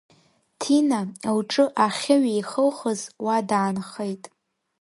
Ҭина, 0.59 0.99
лҿы 1.37 1.65
ахьыҩеихылхыз, 1.85 3.01
уа 3.25 3.37
даанхеит. 3.49 4.23